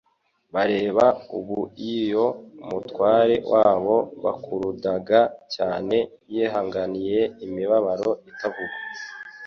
bareba 0.53 1.05
ubuiyo 1.37 2.25
umutware 2.63 3.35
wabo 3.51 3.95
bakurudaga 4.23 5.19
cyane 5.55 5.97
yihanganiye 6.33 7.21
imibabaro 7.45 8.11
itavugwa 8.29 8.79